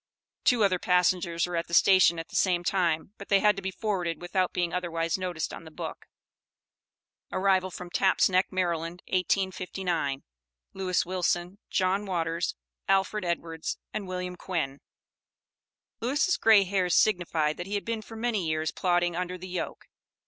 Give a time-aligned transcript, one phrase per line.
[0.43, 3.61] Two other passengers were at the station at the same time, but they had to
[3.61, 6.07] be forwarded without being otherwise noticed on the book.
[7.31, 10.23] ARRIVAL FROM TAPPS' NECK, MD., 1859.
[10.73, 12.55] LEWIS WILSON, JOHN WATERS,
[12.87, 14.79] ALFRED EDWARDS AND WILLIAM QUINN.
[15.99, 19.85] Lewis' grey hairs signified that he had been for many years plodding under the yoke.